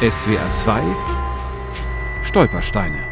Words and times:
SWR 0.00 0.52
2 0.52 0.80
Stolpersteine 2.22 3.04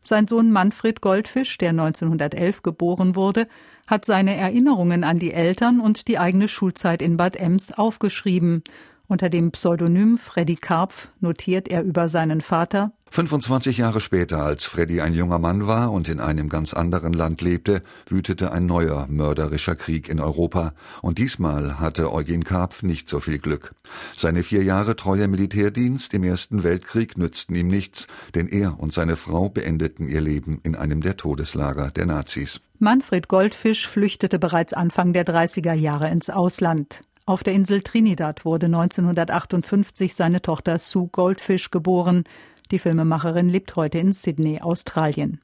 Sein 0.00 0.28
Sohn 0.28 0.52
Manfred 0.52 1.00
Goldfisch, 1.00 1.56
der 1.56 1.70
1911 1.70 2.62
geboren 2.62 3.16
wurde, 3.16 3.48
hat 3.86 4.04
seine 4.04 4.36
Erinnerungen 4.36 5.02
an 5.02 5.18
die 5.18 5.32
Eltern 5.32 5.80
und 5.80 6.06
die 6.06 6.18
eigene 6.18 6.48
Schulzeit 6.48 7.00
in 7.00 7.16
Bad 7.16 7.36
Ems 7.36 7.72
aufgeschrieben 7.72 8.62
unter 9.08 9.28
dem 9.28 9.50
Pseudonym 9.52 10.18
Freddy 10.18 10.56
Karpf 10.56 11.10
notiert 11.20 11.68
er 11.68 11.82
über 11.82 12.08
seinen 12.08 12.40
Vater 12.40 12.92
25 13.14 13.78
Jahre 13.78 14.00
später, 14.00 14.42
als 14.42 14.64
Freddy 14.64 15.00
ein 15.00 15.14
junger 15.14 15.38
Mann 15.38 15.68
war 15.68 15.92
und 15.92 16.08
in 16.08 16.18
einem 16.18 16.48
ganz 16.48 16.74
anderen 16.74 17.12
Land 17.12 17.42
lebte, 17.42 17.80
wütete 18.08 18.50
ein 18.50 18.66
neuer 18.66 19.06
mörderischer 19.08 19.76
Krieg 19.76 20.08
in 20.08 20.18
Europa. 20.18 20.72
Und 21.00 21.18
diesmal 21.18 21.78
hatte 21.78 22.12
Eugen 22.12 22.42
Karpf 22.42 22.82
nicht 22.82 23.08
so 23.08 23.20
viel 23.20 23.38
Glück. 23.38 23.72
Seine 24.16 24.42
vier 24.42 24.64
Jahre 24.64 24.96
treuer 24.96 25.28
Militärdienst 25.28 26.12
im 26.12 26.24
Ersten 26.24 26.64
Weltkrieg 26.64 27.16
nützten 27.16 27.54
ihm 27.54 27.68
nichts, 27.68 28.08
denn 28.34 28.48
er 28.48 28.80
und 28.80 28.92
seine 28.92 29.14
Frau 29.14 29.48
beendeten 29.48 30.08
ihr 30.08 30.20
Leben 30.20 30.58
in 30.64 30.74
einem 30.74 31.00
der 31.00 31.16
Todeslager 31.16 31.92
der 31.92 32.06
Nazis. 32.06 32.60
Manfred 32.80 33.28
Goldfisch 33.28 33.86
flüchtete 33.86 34.40
bereits 34.40 34.72
Anfang 34.72 35.12
der 35.12 35.24
30er 35.24 35.74
Jahre 35.74 36.10
ins 36.10 36.30
Ausland. 36.30 36.98
Auf 37.26 37.42
der 37.42 37.54
Insel 37.54 37.80
Trinidad 37.80 38.44
wurde 38.44 38.66
1958 38.66 40.14
seine 40.14 40.42
Tochter 40.42 40.78
Sue 40.78 41.08
Goldfish 41.10 41.70
geboren. 41.70 42.24
Die 42.70 42.78
Filmemacherin 42.78 43.48
lebt 43.48 43.76
heute 43.76 43.96
in 43.96 44.12
Sydney, 44.12 44.60
Australien. 44.60 45.40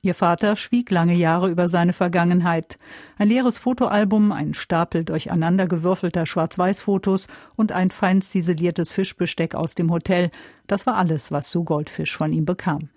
Ihr 0.00 0.14
Vater 0.14 0.56
schwieg 0.56 0.90
lange 0.90 1.14
Jahre 1.14 1.50
über 1.50 1.68
seine 1.68 1.92
Vergangenheit. 1.92 2.78
Ein 3.18 3.28
leeres 3.28 3.58
Fotoalbum, 3.58 4.32
ein 4.32 4.54
Stapel 4.54 5.04
durcheinandergewürfelter 5.04 6.24
Schwarz-Weiß-Fotos 6.24 7.26
und 7.56 7.72
ein 7.72 7.90
fein 7.90 8.22
ziseliertes 8.22 8.94
Fischbesteck 8.94 9.54
aus 9.54 9.74
dem 9.74 9.90
Hotel. 9.90 10.30
Das 10.66 10.86
war 10.86 10.96
alles, 10.96 11.30
was 11.30 11.50
Sue 11.50 11.64
Goldfish 11.64 12.16
von 12.16 12.32
ihm 12.32 12.46
bekam 12.46 12.88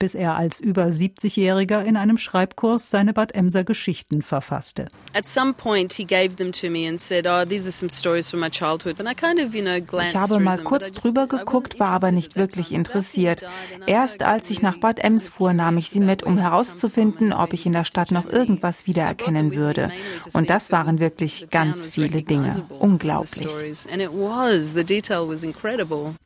bis 0.00 0.16
er 0.16 0.34
als 0.34 0.58
über 0.58 0.86
70-Jähriger 0.86 1.82
in 1.84 1.96
einem 1.96 2.18
Schreibkurs 2.18 2.90
seine 2.90 3.12
Bad 3.12 3.32
Emser 3.32 3.62
Geschichten 3.62 4.22
verfasste. 4.22 4.88
Oh, 5.12 5.74
ich 10.02 10.16
habe 10.16 10.40
mal 10.40 10.58
kurz 10.58 10.92
drüber 10.92 11.26
geguckt, 11.26 11.78
war 11.78 11.90
aber 11.90 12.10
nicht 12.10 12.36
wirklich 12.36 12.72
interessiert. 12.72 13.44
Erst 13.86 14.22
als 14.22 14.50
ich 14.50 14.62
nach 14.62 14.78
Bad 14.78 15.00
Ems 15.00 15.28
fuhr, 15.28 15.52
nahm 15.52 15.76
ich 15.76 15.90
sie 15.90 16.00
mit, 16.00 16.22
um 16.22 16.38
herauszufinden, 16.38 17.32
ob 17.34 17.52
ich 17.52 17.66
in 17.66 17.72
der 17.72 17.84
Stadt 17.84 18.10
noch 18.10 18.26
irgendwas 18.26 18.86
wiedererkennen 18.86 19.54
würde. 19.54 19.90
Und 20.32 20.48
das 20.48 20.72
waren 20.72 20.98
wirklich 20.98 21.50
ganz 21.50 21.94
viele 21.94 22.22
Dinge. 22.22 22.66
Unglaublich. 22.78 23.46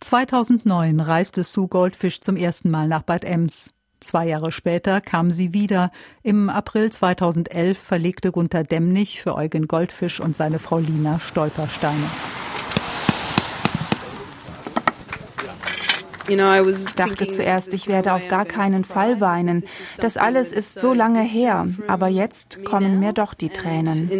2009 0.00 1.00
reiste 1.00 1.42
Sue 1.42 1.66
Goldfish 1.66 2.20
zum 2.20 2.36
ersten 2.36 2.70
Mal 2.70 2.86
nach 2.86 3.02
Bad 3.02 3.24
Ems. 3.24 3.63
Zwei 4.04 4.26
Jahre 4.26 4.52
später 4.52 5.00
kam 5.00 5.30
sie 5.30 5.54
wieder. 5.54 5.90
Im 6.22 6.50
April 6.50 6.92
2011 6.92 7.78
verlegte 7.78 8.32
Gunther 8.32 8.62
Demnig 8.62 9.22
für 9.22 9.34
Eugen 9.34 9.66
Goldfisch 9.66 10.20
und 10.20 10.36
seine 10.36 10.58
Frau 10.58 10.78
Lina 10.78 11.18
Stolpersteine. 11.18 12.04
Ich 16.28 16.94
dachte 16.94 17.28
zuerst, 17.28 17.72
ich 17.72 17.88
werde 17.88 18.12
auf 18.12 18.28
gar 18.28 18.44
keinen 18.44 18.84
Fall 18.84 19.22
weinen. 19.22 19.64
Das 19.98 20.18
alles 20.18 20.52
ist 20.52 20.80
so 20.80 20.92
lange 20.92 21.22
her, 21.22 21.66
aber 21.86 22.08
jetzt 22.08 22.62
kommen 22.64 22.98
mir 22.98 23.14
doch 23.14 23.32
die 23.32 23.48
Tränen. 23.48 24.10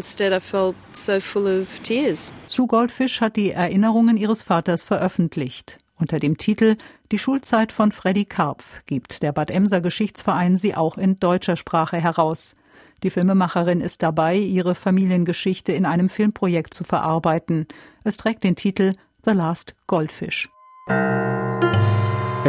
Sue 2.46 2.66
Goldfisch 2.66 3.20
hat 3.20 3.36
die 3.36 3.50
Erinnerungen 3.50 4.16
ihres 4.16 4.42
Vaters 4.42 4.84
veröffentlicht. 4.84 5.78
Unter 5.96 6.18
dem 6.18 6.36
Titel 6.38 6.76
Die 7.12 7.18
Schulzeit 7.18 7.70
von 7.70 7.92
Freddy 7.92 8.24
Karpf 8.24 8.84
gibt 8.86 9.22
der 9.22 9.32
Bad 9.32 9.50
Emser 9.50 9.80
Geschichtsverein 9.80 10.56
sie 10.56 10.74
auch 10.74 10.98
in 10.98 11.16
deutscher 11.16 11.56
Sprache 11.56 11.98
heraus. 11.98 12.54
Die 13.02 13.10
Filmemacherin 13.10 13.80
ist 13.80 14.02
dabei, 14.02 14.36
ihre 14.36 14.74
Familiengeschichte 14.74 15.72
in 15.72 15.86
einem 15.86 16.08
Filmprojekt 16.08 16.74
zu 16.74 16.84
verarbeiten. 16.84 17.66
Es 18.02 18.16
trägt 18.16 18.44
den 18.44 18.56
Titel 18.56 18.92
The 19.24 19.32
Last 19.32 19.74
Goldfish. 19.86 20.48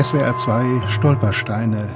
SWR 0.02 0.36
2 0.36 0.88
Stolpersteine. 0.88 1.88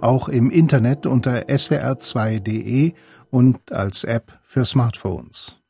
Auch 0.00 0.28
im 0.28 0.50
Internet 0.50 1.06
unter 1.06 1.48
swr2.de 1.48 2.92
und 3.30 3.72
als 3.72 4.04
App 4.04 4.38
für 4.44 4.64
Smartphones. 4.64 5.63